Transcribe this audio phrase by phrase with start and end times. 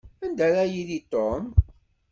[0.23, 1.43] Anda ara yili Tom?